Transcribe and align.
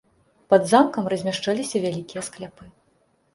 Пад 0.53 0.63
замкам 0.71 1.09
размяшчаліся 1.13 1.83
вялікія 1.85 2.25
скляпы. 2.31 2.65